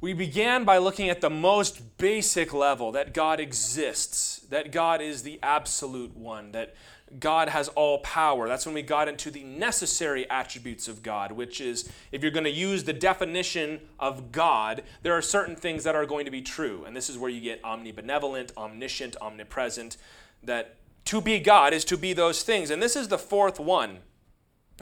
[0.00, 5.24] We began by looking at the most basic level that God exists, that God is
[5.24, 6.76] the absolute one, that
[7.18, 8.46] God has all power.
[8.46, 12.44] That's when we got into the necessary attributes of God, which is if you're going
[12.44, 16.42] to use the definition of God, there are certain things that are going to be
[16.42, 16.84] true.
[16.86, 19.96] And this is where you get omnibenevolent, omniscient, omnipresent,
[20.44, 20.76] that
[21.06, 22.70] to be God is to be those things.
[22.70, 23.98] And this is the fourth one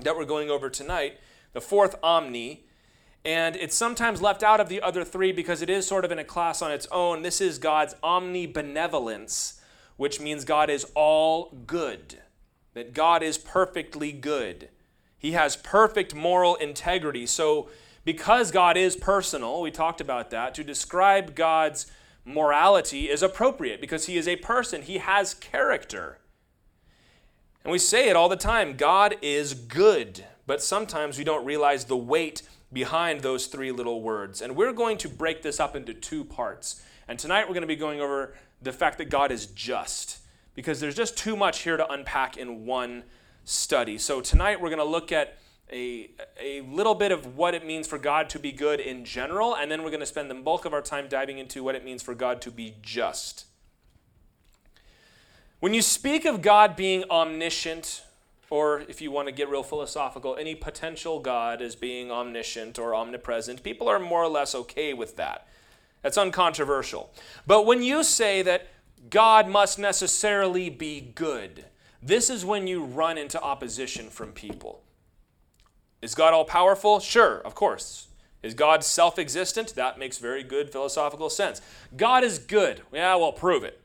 [0.02, 1.18] that we're going over tonight,
[1.54, 2.65] the fourth omni
[3.26, 6.18] and it's sometimes left out of the other three because it is sort of in
[6.20, 7.22] a class on its own.
[7.22, 9.58] This is God's omnibenevolence,
[9.96, 12.20] which means God is all good,
[12.74, 14.68] that God is perfectly good.
[15.18, 17.26] He has perfect moral integrity.
[17.26, 17.68] So,
[18.04, 21.86] because God is personal, we talked about that, to describe God's
[22.24, 26.18] morality is appropriate because He is a person, He has character.
[27.64, 31.86] And we say it all the time God is good, but sometimes we don't realize
[31.86, 32.42] the weight
[32.76, 34.42] behind those three little words.
[34.42, 36.82] And we're going to break this up into two parts.
[37.08, 40.18] And tonight we're going to be going over the fact that God is just,
[40.54, 43.04] because there's just too much here to unpack in one
[43.44, 43.96] study.
[43.96, 45.38] So tonight we're going to look at
[45.72, 49.56] a, a little bit of what it means for God to be good in general,
[49.56, 51.82] and then we're going to spend the bulk of our time diving into what it
[51.82, 53.46] means for God to be just.
[55.60, 58.02] When you speak of God being omniscient,
[58.50, 62.94] or if you want to get real philosophical, any potential God as being omniscient or
[62.94, 65.46] omnipresent, people are more or less okay with that.
[66.02, 67.12] That's uncontroversial.
[67.46, 68.68] But when you say that
[69.10, 71.64] God must necessarily be good,
[72.02, 74.82] this is when you run into opposition from people.
[76.00, 77.00] Is God all powerful?
[77.00, 78.06] Sure, of course.
[78.42, 79.74] Is God self existent?
[79.74, 81.60] That makes very good philosophical sense.
[81.96, 82.82] God is good.
[82.92, 83.80] Yeah, well, prove it.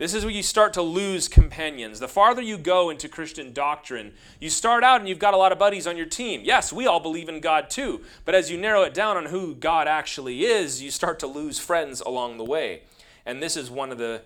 [0.00, 2.00] This is where you start to lose companions.
[2.00, 5.52] The farther you go into Christian doctrine, you start out and you've got a lot
[5.52, 6.40] of buddies on your team.
[6.42, 9.54] Yes, we all believe in God too, but as you narrow it down on who
[9.54, 12.84] God actually is, you start to lose friends along the way.
[13.26, 14.22] And this is one of the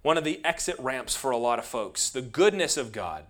[0.00, 3.24] one of the exit ramps for a lot of folks, the goodness of God.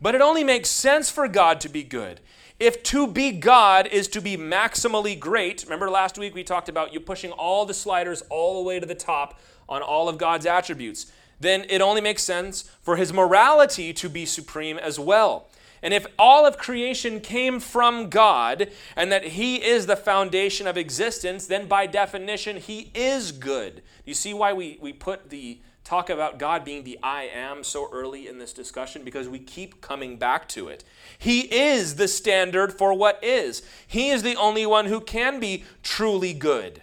[0.00, 2.20] But it only makes sense for God to be good.
[2.58, 6.94] If to be God is to be maximally great, remember last week we talked about
[6.94, 9.38] you pushing all the sliders all the way to the top
[9.68, 14.24] on all of God's attributes then it only makes sense for his morality to be
[14.26, 15.48] supreme as well.
[15.84, 20.78] And if all of creation came from God and that He is the foundation of
[20.78, 23.82] existence, then by definition, He is good.
[24.06, 27.90] You see why we, we put the talk about God being the I am so
[27.92, 29.04] early in this discussion?
[29.04, 30.84] Because we keep coming back to it.
[31.18, 35.64] He is the standard for what is, He is the only one who can be
[35.82, 36.80] truly good.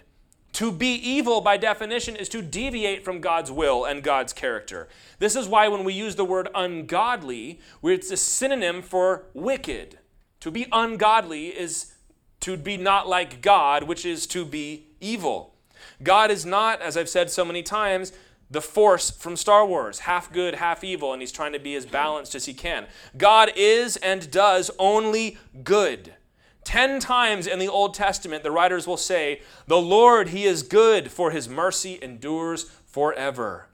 [0.52, 4.88] To be evil, by definition, is to deviate from God's will and God's character.
[5.18, 9.98] This is why when we use the word ungodly, it's a synonym for wicked.
[10.40, 11.94] To be ungodly is
[12.40, 15.54] to be not like God, which is to be evil.
[16.02, 18.12] God is not, as I've said so many times,
[18.50, 21.86] the force from Star Wars, half good, half evil, and he's trying to be as
[21.86, 22.86] balanced as he can.
[23.16, 26.12] God is and does only good.
[26.64, 31.10] Ten times in the Old Testament, the writers will say, The Lord, He is good,
[31.10, 33.68] for His mercy endures forever.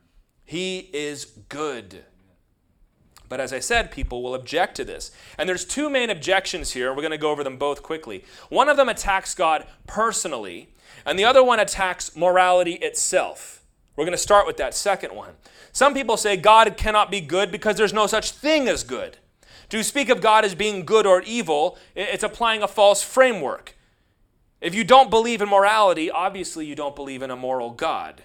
[0.45, 2.05] He is good.
[3.29, 5.11] But as I said, people will object to this.
[5.37, 6.95] And there's two main objections here.
[6.95, 8.25] We're going to go over them both quickly.
[8.49, 10.71] One of them attacks God personally,
[11.05, 13.63] and the other one attacks morality itself.
[13.97, 15.35] We're going to start with that second one.
[15.73, 19.19] Some people say God cannot be good because there's no such thing as good.
[19.71, 23.77] To speak of God as being good or evil, it's applying a false framework.
[24.61, 28.25] If you don't believe in morality, obviously you don't believe in a moral God.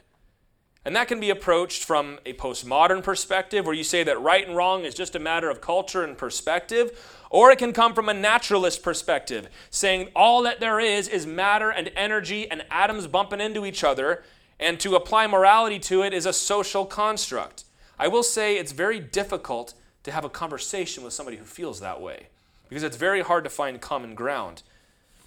[0.86, 4.56] And that can be approached from a postmodern perspective, where you say that right and
[4.56, 8.14] wrong is just a matter of culture and perspective, or it can come from a
[8.14, 13.66] naturalist perspective, saying all that there is is matter and energy and atoms bumping into
[13.66, 14.24] each other,
[14.60, 17.64] and to apply morality to it is a social construct.
[17.98, 19.74] I will say it's very difficult
[20.04, 22.28] to have a conversation with somebody who feels that way
[22.70, 24.64] because it's very hard to find common ground.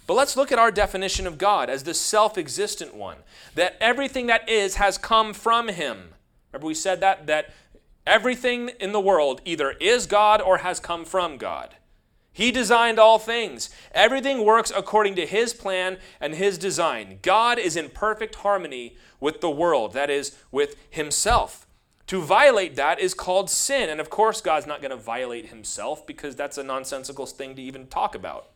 [0.05, 3.17] But let's look at our definition of God as the self existent one,
[3.55, 6.13] that everything that is has come from Him.
[6.51, 7.27] Remember, we said that?
[7.27, 7.53] That
[8.05, 11.75] everything in the world either is God or has come from God.
[12.31, 13.69] He designed all things.
[13.93, 17.19] Everything works according to His plan and His design.
[17.21, 21.66] God is in perfect harmony with the world, that is, with Himself.
[22.07, 23.89] To violate that is called sin.
[23.89, 27.61] And of course, God's not going to violate himself because that's a nonsensical thing to
[27.61, 28.49] even talk about.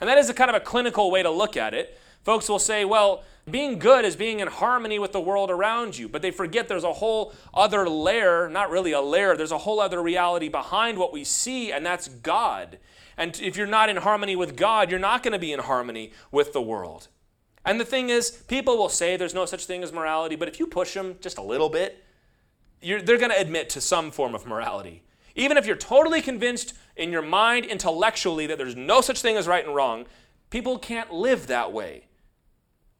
[0.00, 1.98] And that is a kind of a clinical way to look at it.
[2.22, 6.08] Folks will say, well, being good is being in harmony with the world around you,
[6.08, 9.78] but they forget there's a whole other layer, not really a layer, there's a whole
[9.78, 12.78] other reality behind what we see, and that's God.
[13.16, 16.12] And if you're not in harmony with God, you're not going to be in harmony
[16.32, 17.06] with the world.
[17.64, 20.58] And the thing is, people will say there's no such thing as morality, but if
[20.58, 22.04] you push them just a little bit,
[22.80, 25.02] they're going to admit to some form of morality.
[25.34, 29.46] Even if you're totally convinced in your mind intellectually that there's no such thing as
[29.46, 30.06] right and wrong,
[30.50, 32.04] people can't live that way.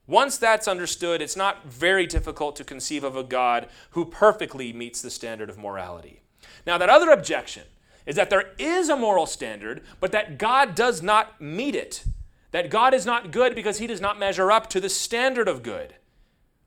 [0.07, 5.03] Once that's understood, it's not very difficult to conceive of a God who perfectly meets
[5.03, 6.21] the standard of morality.
[6.67, 7.65] Now, that other objection
[8.05, 12.05] is that there is a moral standard, but that God does not meet it.
[12.53, 15.65] That God is not good because he does not measure up to the standard of
[15.65, 15.97] good.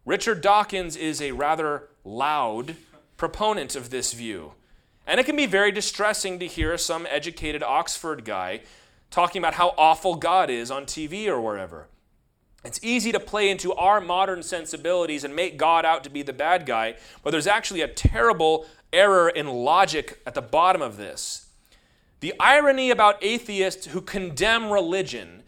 [0.05, 2.75] Richard Dawkins is a rather loud
[3.19, 4.53] proponent of this view.
[5.05, 8.61] And it can be very distressing to hear some educated Oxford guy
[9.11, 11.87] talking about how awful God is on TV or wherever.
[12.63, 16.33] It's easy to play into our modern sensibilities and make God out to be the
[16.33, 21.47] bad guy, but there's actually a terrible error in logic at the bottom of this.
[22.19, 25.43] The irony about atheists who condemn religion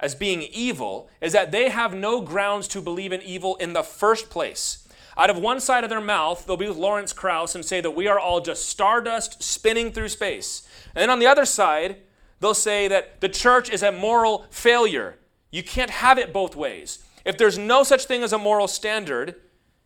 [0.00, 3.82] as being evil is that they have no grounds to believe in evil in the
[3.82, 4.87] first place.
[5.18, 7.90] Out of one side of their mouth, they'll be with Lawrence Krauss and say that
[7.90, 10.62] we are all just stardust spinning through space.
[10.94, 11.96] And then on the other side,
[12.40, 15.18] they'll say that the church is a moral failure
[15.50, 17.04] you can't have it both ways.
[17.24, 19.36] If there's no such thing as a moral standard,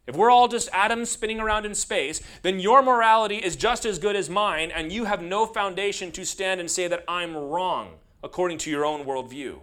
[0.06, 3.99] if we're all just atoms spinning around in space, then your morality is just as
[3.99, 7.94] good as mine, and you have no foundation to stand and say that I'm wrong
[8.25, 9.61] according to your own worldview.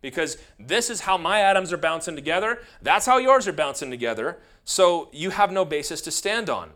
[0.00, 4.38] Because this is how my atoms are bouncing together, that's how yours are bouncing together,
[4.68, 6.72] so you have no basis to stand on.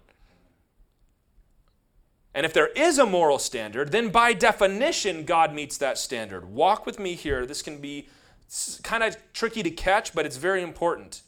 [2.33, 6.47] And if there is a moral standard, then by definition, God meets that standard.
[6.47, 7.45] Walk with me here.
[7.45, 8.09] This can be
[8.83, 11.21] kind of tricky to catch, but it's very important.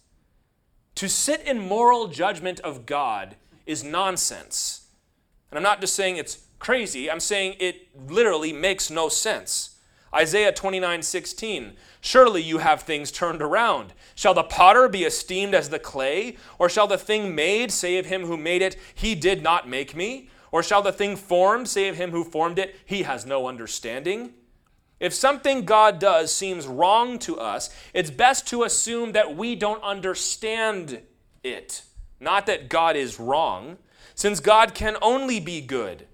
[0.94, 4.86] To sit in moral judgment of God is nonsense.
[5.50, 9.73] And I'm not just saying it's crazy, I'm saying it literally makes no sense.
[10.14, 11.72] Isaiah 29 16.
[12.00, 13.92] Surely you have things turned around.
[14.14, 16.36] Shall the potter be esteemed as the clay?
[16.58, 19.96] Or shall the thing made say of him who made it, He did not make
[19.96, 20.30] me?
[20.52, 24.34] Or shall the thing formed say of him who formed it, He has no understanding?
[25.00, 29.82] If something God does seems wrong to us, it's best to assume that we don't
[29.82, 31.02] understand
[31.42, 31.82] it,
[32.20, 33.78] not that God is wrong,
[34.14, 36.06] since God can only be good.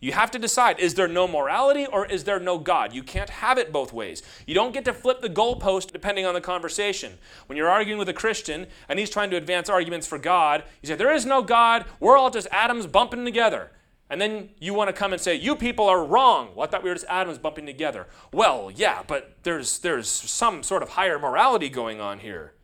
[0.00, 2.92] You have to decide is there no morality or is there no God?
[2.92, 4.22] You can't have it both ways.
[4.46, 7.18] You don't get to flip the goalpost depending on the conversation.
[7.46, 10.86] When you're arguing with a Christian and he's trying to advance arguments for God, you
[10.86, 11.84] say, There is no God.
[11.98, 13.72] We're all just atoms bumping together.
[14.10, 16.50] And then you want to come and say, you people are wrong.
[16.54, 18.06] Well, I thought we were just atoms bumping together.
[18.32, 22.54] Well, yeah, but there's, there's some sort of higher morality going on here.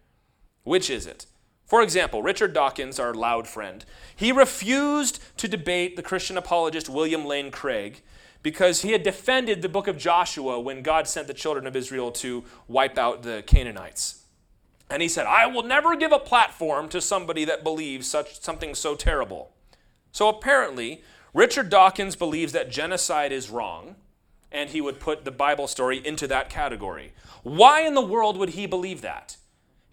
[0.63, 1.27] Which is it?
[1.64, 3.84] For example, Richard Dawkins, our loud friend,
[4.14, 8.02] he refused to debate the Christian apologist William Lane Craig
[8.43, 12.12] because he had defended the book of Joshua when God sent the children of Israel
[12.12, 14.25] to wipe out the Canaanites.
[14.90, 18.75] And he said, I will never give a platform to somebody that believes such something
[18.75, 19.50] so terrible.
[20.12, 21.02] So apparently,
[21.32, 23.96] Richard Dawkins believes that genocide is wrong,
[24.52, 27.14] and he would put the Bible story into that category.
[27.43, 29.38] Why in the world would he believe that?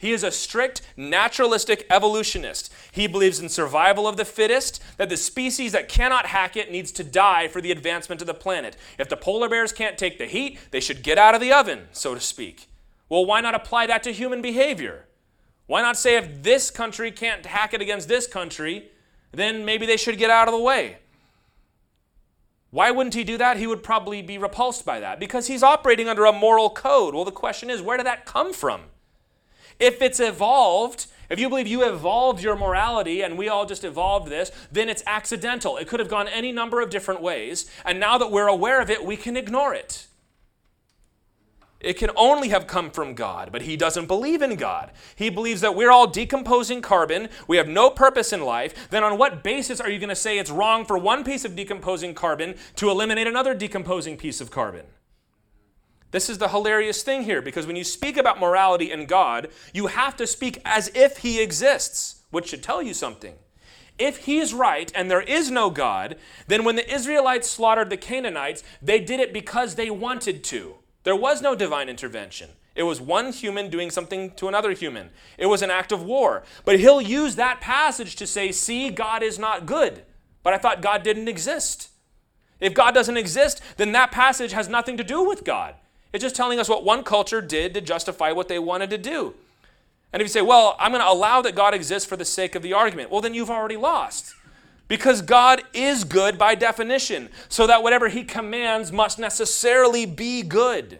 [0.01, 2.73] He is a strict naturalistic evolutionist.
[2.91, 6.91] He believes in survival of the fittest, that the species that cannot hack it needs
[6.93, 8.75] to die for the advancement of the planet.
[8.97, 11.81] If the polar bears can't take the heat, they should get out of the oven,
[11.91, 12.67] so to speak.
[13.09, 15.05] Well, why not apply that to human behavior?
[15.67, 18.89] Why not say if this country can't hack it against this country,
[19.31, 20.97] then maybe they should get out of the way?
[22.71, 23.57] Why wouldn't he do that?
[23.57, 27.13] He would probably be repulsed by that because he's operating under a moral code.
[27.13, 28.85] Well, the question is, where did that come from?
[29.81, 34.29] If it's evolved, if you believe you evolved your morality and we all just evolved
[34.29, 35.77] this, then it's accidental.
[35.77, 37.69] It could have gone any number of different ways.
[37.83, 40.05] And now that we're aware of it, we can ignore it.
[41.79, 44.91] It can only have come from God, but he doesn't believe in God.
[45.15, 48.89] He believes that we're all decomposing carbon, we have no purpose in life.
[48.91, 51.55] Then, on what basis are you going to say it's wrong for one piece of
[51.55, 54.85] decomposing carbon to eliminate another decomposing piece of carbon?
[56.11, 59.87] This is the hilarious thing here because when you speak about morality and God, you
[59.87, 63.35] have to speak as if he exists, which should tell you something.
[63.97, 68.63] If he's right and there is no God, then when the Israelites slaughtered the Canaanites,
[68.81, 70.75] they did it because they wanted to.
[71.03, 72.49] There was no divine intervention.
[72.75, 75.09] It was one human doing something to another human.
[75.37, 76.43] It was an act of war.
[76.63, 80.03] But he'll use that passage to say, see, God is not good.
[80.41, 81.89] But I thought God didn't exist.
[82.59, 85.75] If God doesn't exist, then that passage has nothing to do with God.
[86.13, 89.33] It's just telling us what one culture did to justify what they wanted to do.
[90.13, 92.55] And if you say, well, I'm going to allow that God exists for the sake
[92.55, 94.35] of the argument, well, then you've already lost.
[94.89, 100.99] Because God is good by definition, so that whatever He commands must necessarily be good.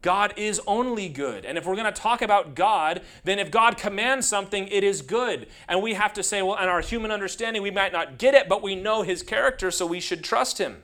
[0.00, 1.44] God is only good.
[1.44, 5.02] And if we're going to talk about God, then if God commands something, it is
[5.02, 5.48] good.
[5.66, 8.48] And we have to say, well, in our human understanding, we might not get it,
[8.48, 10.82] but we know his character, so we should trust him.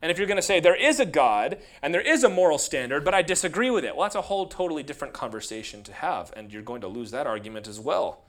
[0.00, 2.58] And if you're going to say there is a God and there is a moral
[2.58, 6.32] standard, but I disagree with it, well, that's a whole totally different conversation to have,
[6.36, 8.24] and you're going to lose that argument as well.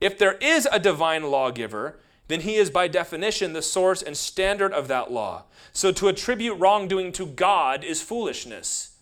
[0.00, 4.72] If there is a divine lawgiver, then he is by definition the source and standard
[4.72, 5.44] of that law.
[5.72, 8.96] So to attribute wrongdoing to God is foolishness,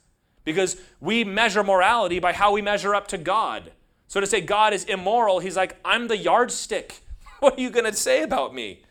[0.44, 3.70] because we measure morality by how we measure up to God.
[4.08, 7.00] So to say God is immoral, he's like, I'm the yardstick.
[7.40, 8.82] What are you going to say about me?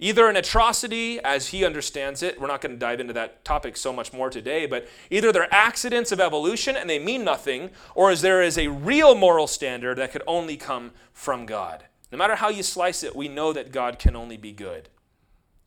[0.00, 3.76] Either an atrocity, as he understands it, we're not going to dive into that topic
[3.76, 8.10] so much more today, but either they're accidents of evolution and they mean nothing, or
[8.10, 11.84] is there is a real moral standard that could only come from God.
[12.10, 14.88] No matter how you slice it, we know that God can only be good.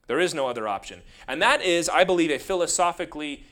[0.07, 1.01] There is no other option.
[1.27, 3.45] And that is, I believe, a philosophically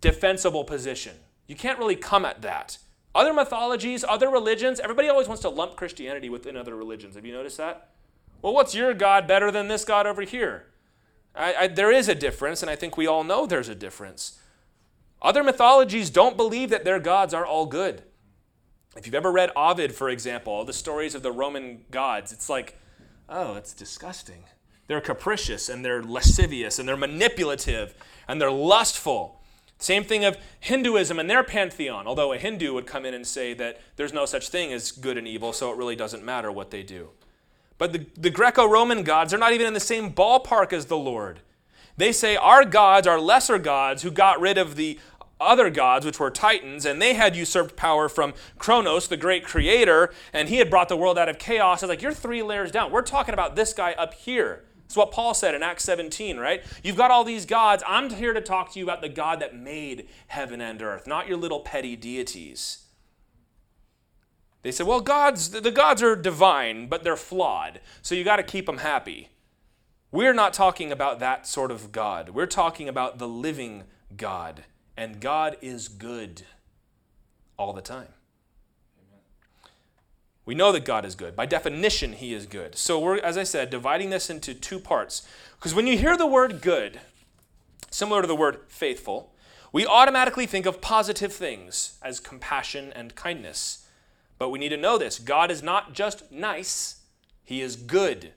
[0.00, 1.16] defensible position.
[1.46, 2.78] You can't really come at that.
[3.14, 7.16] Other mythologies, other religions, everybody always wants to lump Christianity within other religions.
[7.16, 7.90] Have you noticed that?
[8.42, 10.66] Well, what's your God better than this God over here?
[11.34, 14.38] I, I, there is a difference, and I think we all know there's a difference.
[15.22, 18.02] Other mythologies don't believe that their gods are all good.
[18.96, 22.48] If you've ever read Ovid, for example, all the stories of the Roman gods, it's
[22.48, 22.78] like,
[23.28, 24.44] oh, it's disgusting.
[24.88, 27.94] They're capricious and they're lascivious and they're manipulative
[28.26, 29.40] and they're lustful.
[29.78, 33.54] Same thing of Hinduism and their pantheon, although a Hindu would come in and say
[33.54, 36.72] that there's no such thing as good and evil, so it really doesn't matter what
[36.72, 37.10] they do.
[37.80, 40.98] But the, the Greco Roman gods are not even in the same ballpark as the
[40.98, 41.40] Lord.
[41.96, 45.00] They say our gods are lesser gods who got rid of the
[45.40, 50.12] other gods, which were titans, and they had usurped power from Kronos, the great creator,
[50.34, 51.82] and he had brought the world out of chaos.
[51.82, 52.92] It's like, you're three layers down.
[52.92, 54.62] We're talking about this guy up here.
[54.82, 56.62] That's what Paul said in Acts 17, right?
[56.84, 57.82] You've got all these gods.
[57.86, 61.28] I'm here to talk to you about the God that made heaven and earth, not
[61.28, 62.89] your little petty deities.
[64.62, 68.42] They said, well, gods, the gods are divine, but they're flawed, so you got to
[68.42, 69.30] keep them happy.
[70.12, 72.30] We're not talking about that sort of God.
[72.30, 73.84] We're talking about the living
[74.16, 74.64] God,
[74.96, 76.42] and God is good
[77.56, 78.08] all the time.
[80.44, 81.36] We know that God is good.
[81.36, 82.76] By definition, He is good.
[82.76, 85.26] So we're, as I said, dividing this into two parts.
[85.56, 87.00] Because when you hear the word good,
[87.90, 89.32] similar to the word faithful,
[89.72, 93.86] we automatically think of positive things as compassion and kindness.
[94.40, 97.02] But we need to know this God is not just nice,
[97.44, 98.32] He is good.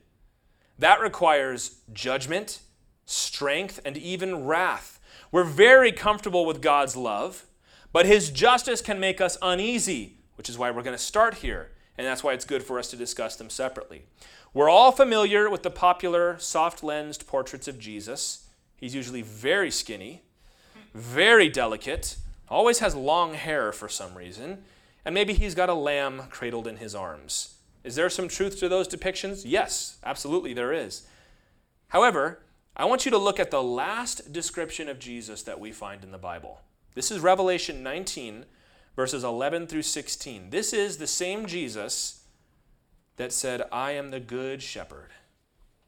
[0.78, 2.60] That requires judgment,
[3.06, 5.00] strength, and even wrath.
[5.32, 7.46] We're very comfortable with God's love,
[7.90, 11.70] but His justice can make us uneasy, which is why we're going to start here.
[11.96, 14.02] And that's why it's good for us to discuss them separately.
[14.52, 18.46] We're all familiar with the popular soft lensed portraits of Jesus.
[18.76, 20.20] He's usually very skinny,
[20.92, 22.16] very delicate,
[22.50, 24.64] always has long hair for some reason,
[25.04, 27.54] and maybe he's got a lamb cradled in his arms.
[27.82, 29.42] Is there some truth to those depictions?
[29.44, 31.06] Yes, absolutely there is.
[31.88, 32.40] However,
[32.76, 36.10] I want you to look at the last description of Jesus that we find in
[36.10, 36.60] the Bible.
[36.94, 38.46] This is Revelation 19,
[38.96, 40.50] verses 11 through 16.
[40.50, 42.24] This is the same Jesus
[43.16, 45.10] that said, I am the good shepherd.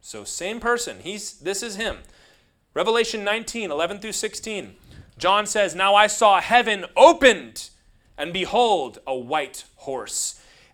[0.00, 0.98] So, same person.
[1.00, 1.98] He's, this is him.
[2.74, 4.76] Revelation 19, 11 through 16.
[5.18, 7.70] John says, Now I saw heaven opened
[8.18, 10.40] and behold, a white horse.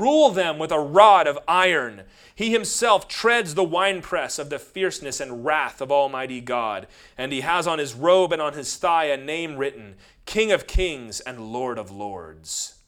[0.00, 2.02] rule them with a rod of iron.
[2.34, 6.86] He himself treads the winepress of the fierceness and wrath of Almighty God.
[7.18, 10.66] And he has on his robe and on his thigh a name written King of
[10.66, 12.78] Kings and Lord of Lords.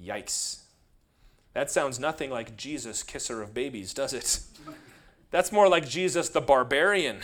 [0.00, 0.60] Yikes.
[1.54, 4.40] That sounds nothing like Jesus, kisser of babies, does it?
[5.30, 7.20] That's more like Jesus the barbarian.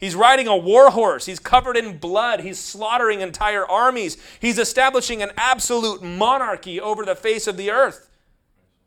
[0.00, 1.26] He's riding a war horse.
[1.26, 2.40] He's covered in blood.
[2.40, 4.16] He's slaughtering entire armies.
[4.40, 8.08] He's establishing an absolute monarchy over the face of the earth.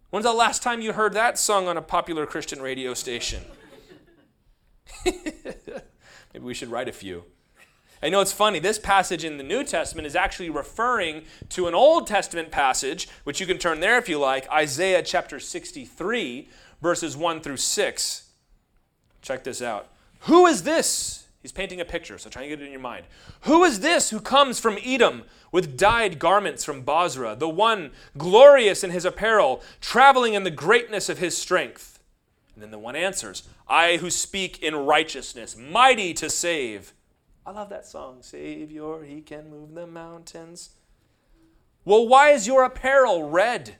[0.09, 3.43] When's the last time you heard that sung on a popular Christian radio station?
[5.05, 7.25] Maybe we should write a few.
[8.01, 11.73] I know it's funny, this passage in the New Testament is actually referring to an
[11.73, 16.49] Old Testament passage, which you can turn there if you like, Isaiah chapter 63,
[16.81, 18.29] verses 1 through 6.
[19.21, 19.92] Check this out.
[20.23, 21.27] Who is this?
[21.41, 23.05] He's painting a picture, so try and get it in your mind.
[23.41, 28.85] Who is this who comes from Edom with dyed garments from Bozrah, the one glorious
[28.85, 31.99] in his apparel, traveling in the greatness of his strength?
[32.53, 36.93] And then the one answers, I who speak in righteousness, mighty to save.
[37.45, 40.69] I love that song, Savior, he can move the mountains.
[41.83, 43.75] Well, why is your apparel red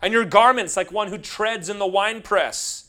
[0.00, 2.85] and your garments like one who treads in the winepress?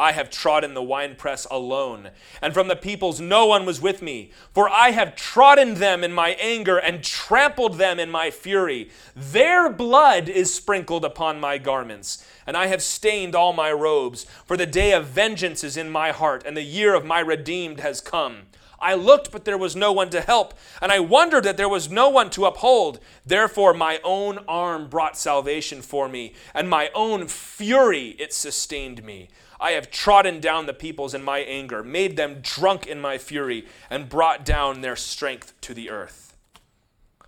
[0.00, 2.08] I have trodden the winepress alone,
[2.40, 4.32] and from the peoples no one was with me.
[4.54, 8.88] For I have trodden them in my anger and trampled them in my fury.
[9.14, 14.24] Their blood is sprinkled upon my garments, and I have stained all my robes.
[14.46, 17.80] For the day of vengeance is in my heart, and the year of my redeemed
[17.80, 18.46] has come.
[18.80, 21.90] I looked, but there was no one to help, and I wondered that there was
[21.90, 22.98] no one to uphold.
[23.26, 29.28] Therefore, my own arm brought salvation for me, and my own fury it sustained me.
[29.60, 33.66] I have trodden down the peoples in my anger, made them drunk in my fury,
[33.90, 36.36] and brought down their strength to the earth.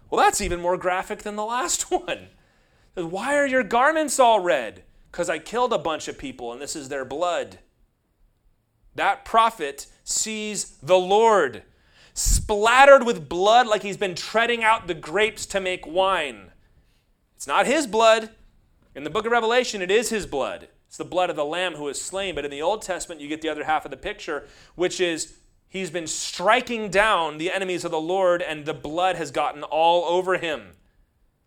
[0.09, 2.29] Well, that's even more graphic than the last one.
[2.95, 4.85] Why are your garments all red?
[5.11, 7.59] Because I killed a bunch of people and this is their blood.
[8.95, 11.63] That prophet sees the Lord
[12.15, 16.51] splattered with blood like he's been treading out the grapes to make wine.
[17.37, 18.31] It's not his blood.
[18.95, 20.69] In the book of Revelation, it is his blood.
[20.87, 22.35] It's the blood of the Lamb who is slain.
[22.35, 25.39] But in the Old Testament, you get the other half of the picture, which is
[25.69, 30.05] he's been striking down the enemies of the Lord, and the blood has gotten all
[30.05, 30.73] over him.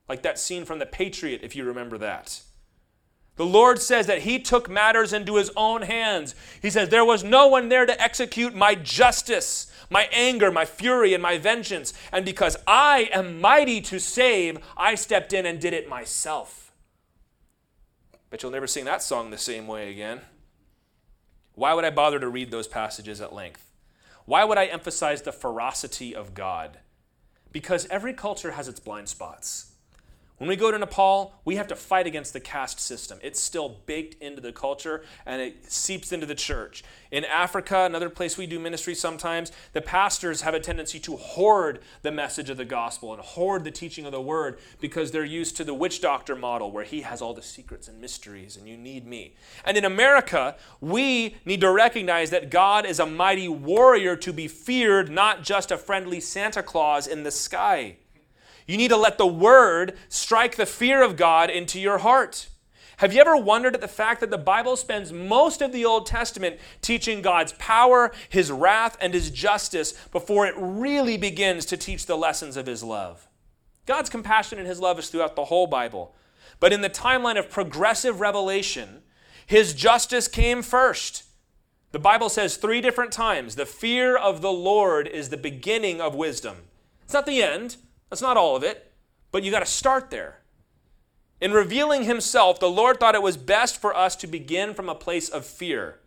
[0.09, 2.41] Like that scene from The Patriot, if you remember that.
[3.37, 6.35] The Lord says that He took matters into His own hands.
[6.61, 11.13] He says, There was no one there to execute my justice, my anger, my fury,
[11.13, 11.93] and my vengeance.
[12.11, 16.73] And because I am mighty to save, I stepped in and did it myself.
[18.29, 20.21] But you'll never sing that song the same way again.
[21.53, 23.71] Why would I bother to read those passages at length?
[24.25, 26.79] Why would I emphasize the ferocity of God?
[27.51, 29.74] Because every culture has its blind spots.
[30.37, 33.19] When we go to Nepal, we have to fight against the caste system.
[33.23, 36.83] It's still baked into the culture and it seeps into the church.
[37.09, 41.79] In Africa, another place we do ministry sometimes, the pastors have a tendency to hoard
[42.01, 45.55] the message of the gospel and hoard the teaching of the word because they're used
[45.55, 48.75] to the witch doctor model where he has all the secrets and mysteries and you
[48.75, 49.35] need me.
[49.63, 54.49] And in America, we need to recognize that God is a mighty warrior to be
[54.49, 57.95] feared, not just a friendly Santa Claus in the sky.
[58.65, 62.49] You need to let the word strike the fear of God into your heart.
[62.97, 66.05] Have you ever wondered at the fact that the Bible spends most of the Old
[66.05, 72.05] Testament teaching God's power, His wrath, and His justice before it really begins to teach
[72.05, 73.27] the lessons of His love?
[73.85, 76.15] God's compassion and His love is throughout the whole Bible.
[76.59, 79.03] But in the timeline of progressive revelation,
[79.45, 81.25] His justice came first.
[81.91, 86.15] The Bible says three different times the fear of the Lord is the beginning of
[86.15, 86.57] wisdom.
[87.03, 87.75] It's not the end,
[88.09, 88.93] that's not all of it,
[89.31, 90.39] but you got to start there.
[91.41, 94.95] In revealing himself, the Lord thought it was best for us to begin from a
[94.95, 95.99] place of fear.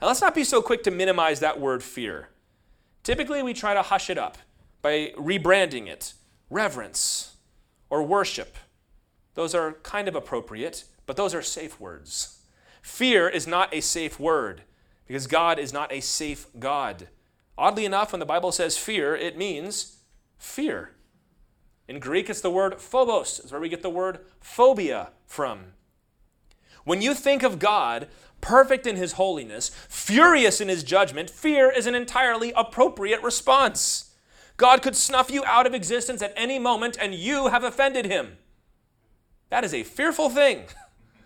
[0.00, 2.28] And let's not be so quick to minimize that word fear.
[3.02, 4.38] Typically, we try to hush it up
[4.82, 6.14] by rebranding it
[6.50, 7.36] reverence
[7.88, 8.56] or worship.
[9.34, 12.38] Those are kind of appropriate, but those are safe words.
[12.82, 14.62] Fear is not a safe word
[15.06, 17.08] because God is not a safe God.
[17.56, 19.98] Oddly enough, when the Bible says fear, it means
[20.38, 20.90] fear.
[21.86, 25.72] In Greek, it's the word phobos, is where we get the word phobia from.
[26.84, 28.08] When you think of God,
[28.40, 34.14] perfect in his holiness, furious in his judgment, fear is an entirely appropriate response.
[34.56, 38.36] God could snuff you out of existence at any moment and you have offended him.
[39.50, 40.64] That is a fearful thing.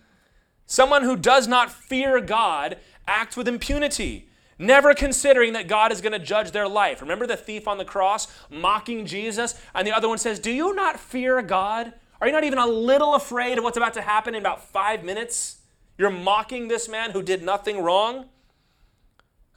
[0.65, 4.28] Someone who does not fear God acts with impunity
[4.59, 7.01] never considering that God is going to judge their life.
[7.01, 9.59] Remember the thief on the cross mocking Jesus?
[9.73, 11.93] And the other one says, Do you not fear God?
[12.21, 15.03] Are you not even a little afraid of what's about to happen in about five
[15.03, 15.61] minutes?
[15.97, 18.25] You're mocking this man who did nothing wrong?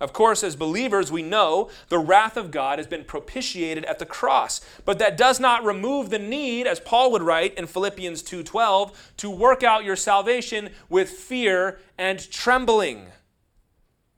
[0.02, 4.06] Of course, as believers, we know the wrath of God has been propitiated at the
[4.06, 9.12] cross, but that does not remove the need, as Paul would write in Philippians 2:12,
[9.18, 13.12] to work out your salvation with fear and trembling.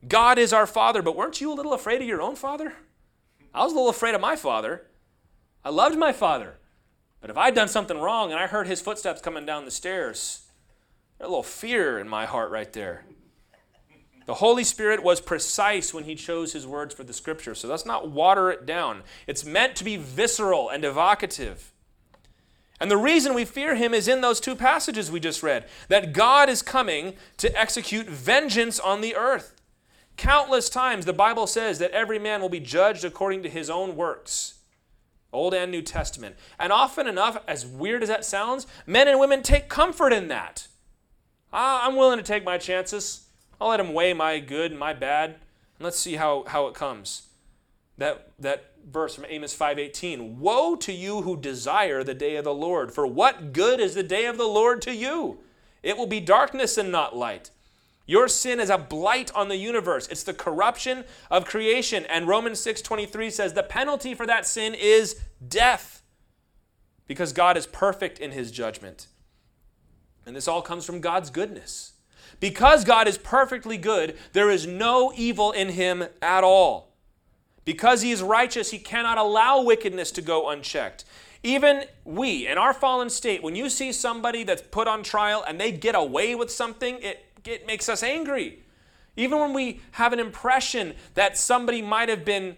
[0.08, 2.74] God is our Father, but weren't you a little afraid of your own father?
[3.54, 4.86] I was a little afraid of my father.
[5.64, 6.58] I loved my father.
[7.20, 10.44] But if I'd done something wrong and I heard his footsteps coming down the stairs,
[11.20, 13.06] a little fear in my heart right there.
[14.26, 17.86] The Holy Spirit was precise when he chose his words for the scripture, so let's
[17.86, 19.02] not water it down.
[19.26, 21.72] It's meant to be visceral and evocative.
[22.80, 26.12] And the reason we fear him is in those two passages we just read that
[26.12, 29.54] God is coming to execute vengeance on the earth.
[30.16, 33.96] Countless times the Bible says that every man will be judged according to his own
[33.96, 34.54] works.
[35.32, 36.36] Old and New Testament.
[36.58, 40.68] And often enough, as weird as that sounds, men and women take comfort in that.
[41.52, 43.26] Ah, I'm willing to take my chances.
[43.60, 45.30] I'll let him weigh my good and my bad.
[45.30, 47.28] And let's see how, how it comes.
[47.98, 52.54] That, that verse from Amos 5:18, "Woe to you who desire the day of the
[52.54, 55.38] Lord, for what good is the day of the Lord to you?
[55.82, 57.50] It will be darkness and not light.
[58.06, 60.08] Your sin is a blight on the universe.
[60.08, 62.04] It's the corruption of creation.
[62.06, 66.02] And Romans 6:23 says the penalty for that sin is death.
[67.06, 69.08] Because God is perfect in his judgment.
[70.26, 71.92] And this all comes from God's goodness.
[72.40, 76.94] Because God is perfectly good, there is no evil in him at all.
[77.64, 81.04] Because he is righteous, he cannot allow wickedness to go unchecked.
[81.42, 85.60] Even we, in our fallen state, when you see somebody that's put on trial and
[85.60, 88.60] they get away with something, it it makes us angry.
[89.16, 92.56] Even when we have an impression that somebody might have been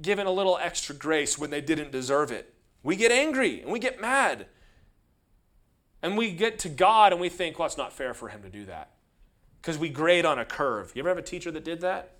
[0.00, 3.78] given a little extra grace when they didn't deserve it, we get angry and we
[3.78, 4.46] get mad.
[6.02, 8.50] And we get to God and we think, well, it's not fair for him to
[8.50, 8.90] do that.
[9.60, 10.92] Because we grade on a curve.
[10.94, 12.10] You ever have a teacher that did that?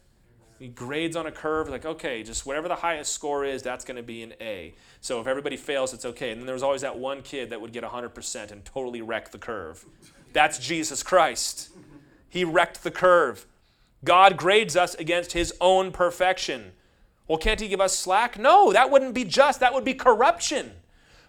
[0.59, 3.97] He grades on a curve, like, okay, just whatever the highest score is, that's going
[3.97, 4.75] to be an A.
[5.01, 6.31] So if everybody fails, it's okay.
[6.31, 9.31] And then there was always that one kid that would get 100% and totally wreck
[9.31, 9.85] the curve.
[10.33, 11.71] That's Jesus Christ.
[12.35, 13.47] He wrecked the curve.
[14.03, 16.73] God grades us against his own perfection.
[17.29, 18.37] Well, can't he give us slack?
[18.37, 19.61] No, that wouldn't be just.
[19.61, 20.73] That would be corruption.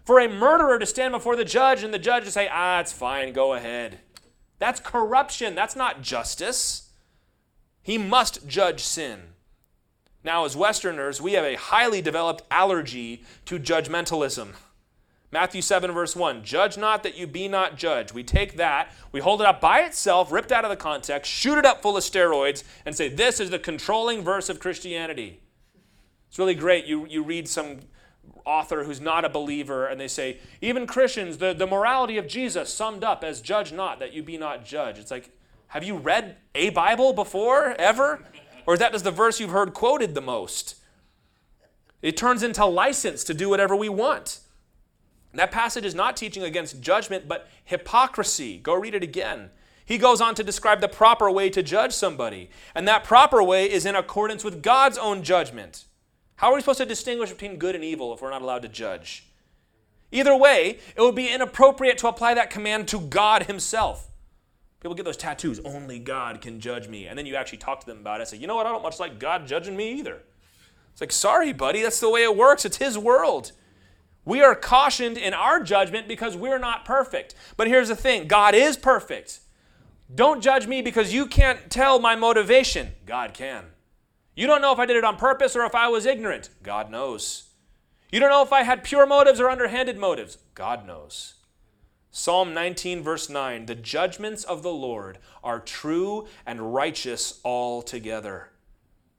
[0.03, 2.91] For a murderer to stand before the judge and the judge to say, ah, it's
[2.91, 3.99] fine, go ahead.
[4.57, 5.53] That's corruption.
[5.53, 6.89] That's not justice.
[7.83, 9.35] He must judge sin.
[10.23, 14.53] Now, as Westerners, we have a highly developed allergy to judgmentalism.
[15.35, 18.13] Matthew 7, verse 1 Judge not that you be not judged.
[18.13, 21.57] We take that, we hold it up by itself, ripped out of the context, shoot
[21.57, 25.41] it up full of steroids, and say, This is the controlling verse of Christianity.
[26.29, 26.85] It's really great.
[26.85, 27.79] You, you read some
[28.45, 32.73] author who's not a believer, and they say, Even Christians, the, the morality of Jesus
[32.73, 34.99] summed up as judge not that you be not judged.
[34.99, 35.31] It's like,
[35.67, 38.23] have you read a Bible before, ever?
[38.65, 40.75] Or is that just the verse you've heard quoted the most?
[42.01, 44.39] It turns into license to do whatever we want.
[45.35, 48.57] That passage is not teaching against judgment, but hypocrisy.
[48.57, 49.49] Go read it again.
[49.85, 53.71] He goes on to describe the proper way to judge somebody, and that proper way
[53.71, 55.85] is in accordance with God's own judgment.
[56.37, 58.67] How are we supposed to distinguish between good and evil if we're not allowed to
[58.67, 59.27] judge?
[60.11, 64.09] Either way, it would be inappropriate to apply that command to God Himself.
[64.79, 67.07] People get those tattoos, only God can judge me.
[67.07, 68.27] And then you actually talk to them about it.
[68.27, 68.65] Say, you know what?
[68.65, 70.21] I don't much like God judging me either.
[70.91, 72.65] It's like, sorry, buddy, that's the way it works.
[72.65, 73.51] It's His world.
[74.25, 77.35] We are cautioned in our judgment because we're not perfect.
[77.55, 79.39] But here's the thing God is perfect.
[80.13, 82.91] Don't judge me because you can't tell my motivation.
[83.05, 83.65] God can.
[84.35, 86.49] You don't know if I did it on purpose or if I was ignorant.
[86.61, 87.49] God knows.
[88.11, 90.37] You don't know if I had pure motives or underhanded motives.
[90.53, 91.35] God knows.
[92.11, 98.51] Psalm 19, verse 9 The judgments of the Lord are true and righteous altogether.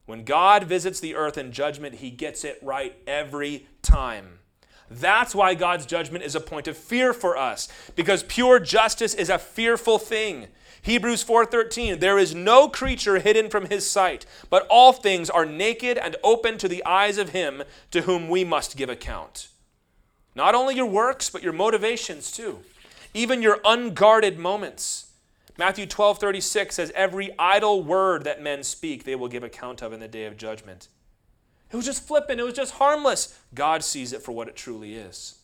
[0.06, 4.38] When God visits the earth in judgment, he gets it right every time.
[4.90, 9.28] That's why God's judgment is a point of fear for us because pure justice is
[9.28, 10.46] a fearful thing.
[10.82, 15.98] Hebrews 4:13 There is no creature hidden from his sight, but all things are naked
[15.98, 19.48] and open to the eyes of him to whom we must give account.
[20.36, 22.60] Not only your works, but your motivations too.
[23.14, 25.06] Even your unguarded moments.
[25.58, 30.00] Matthew 12:36 says every idle word that men speak they will give account of in
[30.00, 30.88] the day of judgment.
[31.70, 33.38] It was just flippant, it was just harmless.
[33.54, 35.36] God sees it for what it truly is.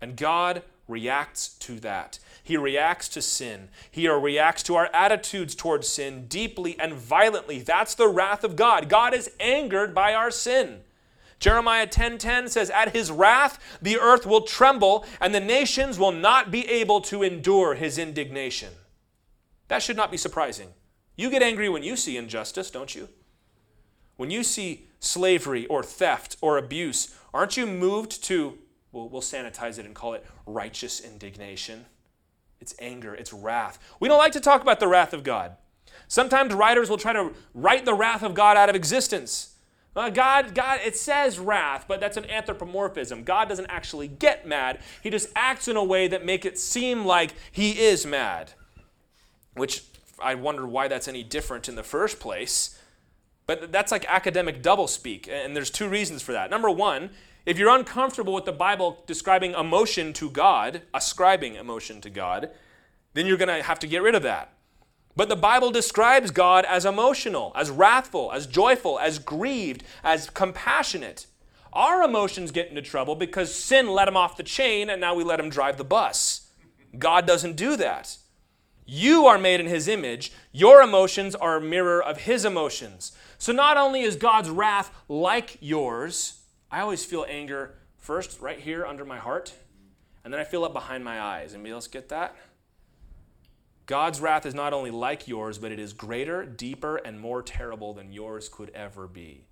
[0.00, 2.18] And God reacts to that.
[2.42, 3.68] He reacts to sin.
[3.90, 7.58] He reacts to our attitudes towards sin deeply and violently.
[7.58, 8.88] That's the wrath of God.
[8.88, 10.82] God is angered by our sin.
[11.38, 16.50] Jeremiah 10:10 says at his wrath the earth will tremble and the nations will not
[16.50, 18.72] be able to endure his indignation.
[19.68, 20.72] That should not be surprising.
[21.16, 23.08] You get angry when you see injustice, don't you?
[24.16, 28.58] When you see slavery or theft or abuse, aren't you moved to,
[28.92, 31.86] well, we'll sanitize it and call it righteous indignation?
[32.60, 33.78] It's anger, it's wrath.
[34.00, 35.56] We don't like to talk about the wrath of God.
[36.08, 39.54] Sometimes writers will try to write the wrath of God out of existence.
[39.94, 43.24] Uh, God, God, it says wrath, but that's an anthropomorphism.
[43.24, 44.80] God doesn't actually get mad.
[45.02, 48.52] He just acts in a way that make it seem like he is mad.
[49.54, 49.84] Which
[50.22, 52.75] I wonder why that's any different in the first place.
[53.46, 56.50] But that's like academic doublespeak, and there's two reasons for that.
[56.50, 57.10] Number one,
[57.44, 62.50] if you're uncomfortable with the Bible describing emotion to God, ascribing emotion to God,
[63.14, 64.52] then you're going to have to get rid of that.
[65.14, 71.26] But the Bible describes God as emotional, as wrathful, as joyful, as grieved, as compassionate.
[71.72, 75.24] Our emotions get into trouble because sin let him off the chain and now we
[75.24, 76.50] let him drive the bus.
[76.98, 78.18] God doesn't do that.
[78.86, 80.32] You are made in his image.
[80.52, 83.12] Your emotions are a mirror of his emotions.
[83.36, 88.86] So not only is God's wrath like yours, I always feel anger first right here
[88.86, 89.52] under my heart,
[90.24, 91.52] and then I feel it behind my eyes.
[91.52, 92.36] Anybody else get that?
[93.86, 97.94] God's wrath is not only like yours, but it is greater, deeper, and more terrible
[97.94, 99.46] than yours could ever be.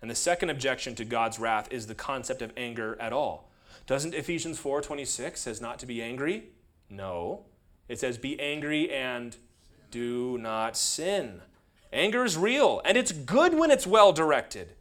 [0.00, 3.50] And the second objection to God's wrath is the concept of anger at all.
[3.86, 6.50] Doesn't Ephesians 4:26 says not to be angry?
[6.88, 7.46] No.
[7.88, 9.36] It says be angry and
[9.90, 11.40] do not sin.
[11.92, 14.74] Anger is real, and it's good when it's well directed.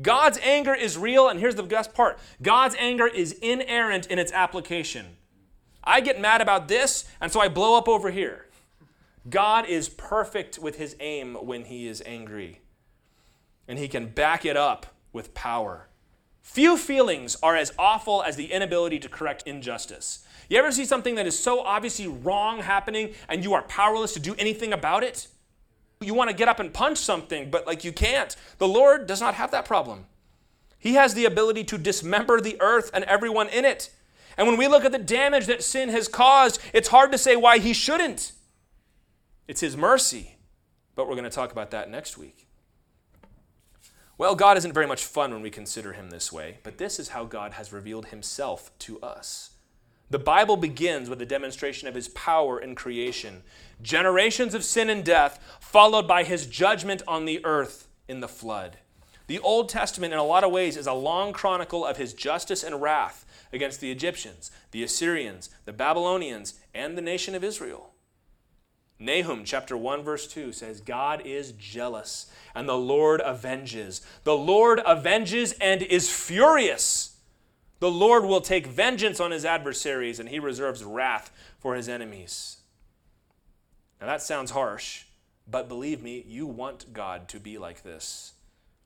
[0.00, 4.32] God's anger is real, and here's the best part God's anger is inerrant in its
[4.32, 5.16] application.
[5.84, 8.46] I get mad about this, and so I blow up over here.
[9.28, 12.60] God is perfect with his aim when he is angry,
[13.68, 15.89] and he can back it up with power.
[16.42, 20.24] Few feelings are as awful as the inability to correct injustice.
[20.48, 24.20] You ever see something that is so obviously wrong happening and you are powerless to
[24.20, 25.28] do anything about it?
[26.00, 28.34] You want to get up and punch something, but like you can't.
[28.58, 30.06] The Lord does not have that problem.
[30.78, 33.90] He has the ability to dismember the earth and everyone in it.
[34.36, 37.36] And when we look at the damage that sin has caused, it's hard to say
[37.36, 38.32] why he shouldn't.
[39.46, 40.36] It's his mercy.
[40.94, 42.48] But we're going to talk about that next week.
[44.20, 47.08] Well, God isn't very much fun when we consider him this way, but this is
[47.08, 49.52] how God has revealed himself to us.
[50.10, 53.42] The Bible begins with a demonstration of his power in creation,
[53.80, 58.76] generations of sin and death, followed by his judgment on the earth in the flood.
[59.26, 62.62] The Old Testament, in a lot of ways, is a long chronicle of his justice
[62.62, 67.89] and wrath against the Egyptians, the Assyrians, the Babylonians, and the nation of Israel.
[69.00, 74.02] Nahum chapter 1 verse 2 says God is jealous and the Lord avenges.
[74.24, 77.16] The Lord avenges and is furious.
[77.78, 82.58] The Lord will take vengeance on his adversaries and he reserves wrath for his enemies.
[84.00, 85.04] Now that sounds harsh,
[85.48, 88.34] but believe me, you want God to be like this.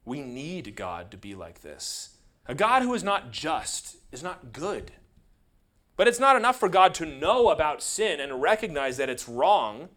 [0.04, 2.10] We need God to be like this.
[2.46, 4.92] A God who is not just is not good.
[5.96, 9.88] But it's not enough for God to know about sin and recognize that it's wrong.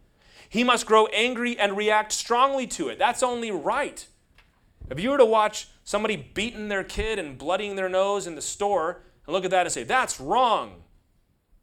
[0.48, 2.98] He must grow angry and react strongly to it.
[2.98, 4.06] That's only right.
[4.90, 8.42] If you were to watch somebody beating their kid and bloodying their nose in the
[8.42, 10.82] store and look at that and say, that's wrong,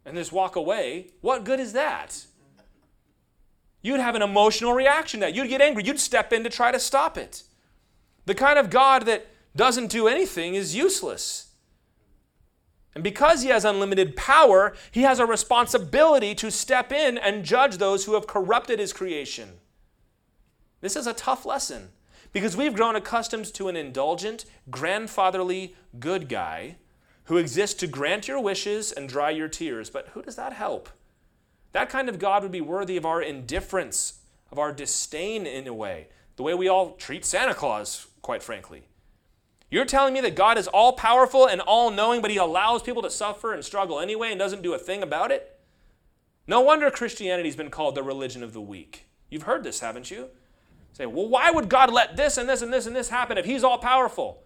[0.05, 2.25] and just walk away, what good is that?
[3.81, 5.35] You'd have an emotional reaction to that.
[5.35, 5.83] You'd get angry.
[5.83, 7.43] You'd step in to try to stop it.
[8.25, 11.44] The kind of God that doesn't do anything is useless.
[12.95, 17.77] And because he has unlimited power, he has a responsibility to step in and judge
[17.77, 19.59] those who have corrupted his creation.
[20.79, 21.89] This is a tough lesson
[22.31, 26.77] because we've grown accustomed to an indulgent, grandfatherly good guy
[27.25, 29.89] who exists to grant your wishes and dry your tears.
[29.89, 30.89] But who does that help?
[31.73, 34.19] That kind of God would be worthy of our indifference,
[34.51, 38.83] of our disdain in a way, the way we all treat Santa Claus, quite frankly.
[39.75, 43.01] You're telling me that God is all powerful and all knowing, but he allows people
[43.01, 45.59] to suffer and struggle anyway and doesn't do a thing about it?
[46.47, 49.03] No wonder Christianity's been called the religion of the weak.
[49.29, 50.29] You've heard this, haven't you?
[50.93, 53.43] Say, well, why would God let this and this and this and this happen if
[53.43, 54.43] he's all powerful?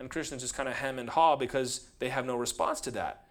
[0.00, 3.24] And Christians just kind of hem and haw because they have no response to that.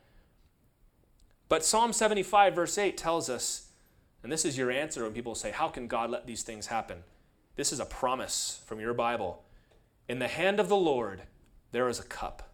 [1.49, 3.71] But Psalm 75, verse 8 tells us,
[4.23, 6.99] and this is your answer when people say, How can God let these things happen?
[7.57, 9.43] This is a promise from your Bible.
[10.07, 11.23] In the hand of the Lord
[11.71, 12.49] there is a cup,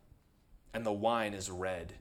[0.74, 1.94] and the wine is red.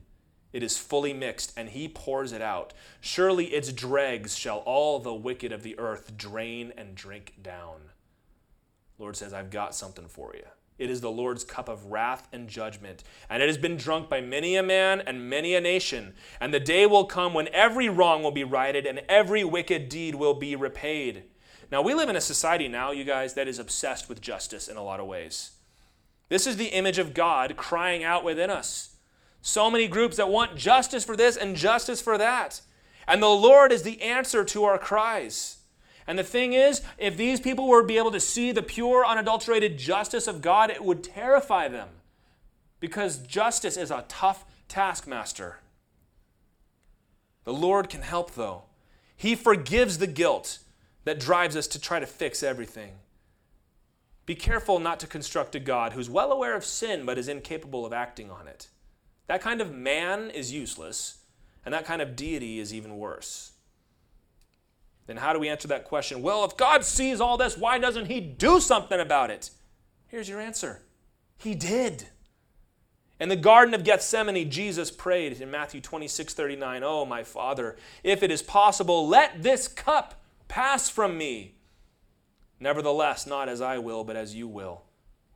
[0.53, 2.73] It is fully mixed, and he pours it out.
[3.01, 7.91] Surely its dregs shall all the wicked of the earth drain and drink down.
[8.99, 10.45] Lord says, I've got something for you.
[10.79, 14.21] It is the Lord's cup of wrath and judgment, and it has been drunk by
[14.21, 16.15] many a man and many a nation.
[16.41, 20.15] And the day will come when every wrong will be righted and every wicked deed
[20.15, 21.25] will be repaid.
[21.73, 24.77] Now, we live in a society now, you guys, that is obsessed with justice in
[24.77, 25.53] a lot of ways.
[26.29, 28.97] This is the image of God crying out within us.
[29.43, 32.61] So many groups that want justice for this and justice for that.
[33.07, 35.59] And the Lord is the answer to our cries.
[36.07, 39.07] And the thing is, if these people were to be able to see the pure,
[39.07, 41.89] unadulterated justice of God, it would terrify them.
[42.81, 45.59] Because justice is a tough taskmaster.
[47.45, 48.65] The Lord can help, though.
[49.17, 50.59] He forgives the guilt
[51.05, 52.93] that drives us to try to fix everything.
[54.27, 57.87] Be careful not to construct a God who's well aware of sin but is incapable
[57.87, 58.69] of acting on it.
[59.29, 61.19] That kind of man is useless,
[61.65, 63.53] and that kind of deity is even worse.
[65.07, 66.23] Then how do we answer that question?
[66.23, 69.51] Well, if God sees all this, why doesn't He do something about it?
[70.09, 70.83] Here's your answer
[71.39, 72.09] He did.
[73.19, 78.23] In the Garden of Gethsemane, Jesus prayed in Matthew 26 39, Oh, my Father, if
[78.23, 81.56] it is possible, let this cup pass from me.
[82.59, 84.83] Nevertheless, not as I will, but as you will.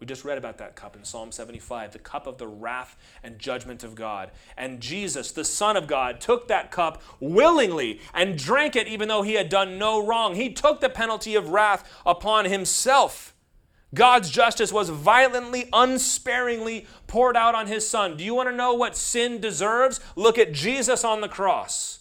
[0.00, 3.38] We just read about that cup in Psalm 75, the cup of the wrath and
[3.38, 4.30] judgment of God.
[4.56, 9.20] And Jesus, the Son of God, took that cup willingly and drank it even though
[9.20, 10.36] he had done no wrong.
[10.36, 13.34] He took the penalty of wrath upon himself.
[13.92, 18.16] God's justice was violently, unsparingly poured out on his Son.
[18.16, 20.00] Do you want to know what sin deserves?
[20.16, 21.98] Look at Jesus on the cross.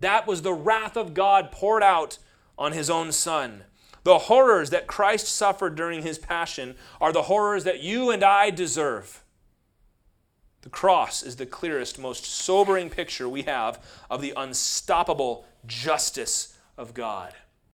[0.00, 2.18] That was the wrath of God poured out
[2.58, 3.64] on his own Son.
[4.02, 8.50] The horrors that Christ suffered during his passion are the horrors that you and I
[8.50, 9.22] deserve.
[10.62, 16.94] The cross is the clearest, most sobering picture we have of the unstoppable justice of
[16.94, 17.34] God.